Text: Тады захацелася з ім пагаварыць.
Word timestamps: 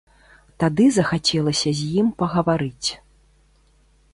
Тады 0.61 0.87
захацелася 0.95 1.69
з 1.81 1.91
ім 1.99 2.07
пагаварыць. 2.23 2.89